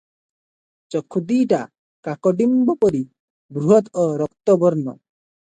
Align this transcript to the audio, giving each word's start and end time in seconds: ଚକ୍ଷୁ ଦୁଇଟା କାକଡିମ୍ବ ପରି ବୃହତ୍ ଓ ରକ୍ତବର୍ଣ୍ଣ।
ଚକ୍ଷୁ 0.95 1.21
ଦୁଇଟା 1.31 1.59
କାକଡିମ୍ବ 2.09 2.75
ପରି 2.87 3.03
ବୃହତ୍ 3.59 3.93
ଓ 4.07 4.09
ରକ୍ତବର୍ଣ୍ଣ। 4.25 4.99